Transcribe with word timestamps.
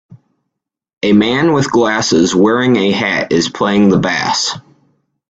A 1.03 1.13
man 1.13 1.53
with 1.53 1.71
glasses 1.71 2.33
wearing 2.35 2.75
a 2.75 2.89
hat 2.89 3.31
is 3.31 3.49
playing 3.49 3.89
the 3.89 3.99
bass. 3.99 4.57